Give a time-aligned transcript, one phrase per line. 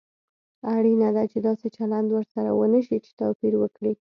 [0.75, 3.93] اړینه ده چې داسې چلند ورسره ونشي چې توپير وکړي.